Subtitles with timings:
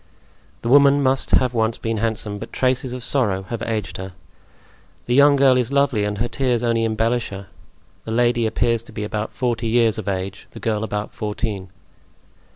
[0.63, 4.13] The woman must have once been handsome, but traces of sorrow have aged her.
[5.05, 7.45] The young girl is lovely and her tears only embellish her;
[8.05, 11.69] the lady appears to be about forty years of age, the girl about fourteen.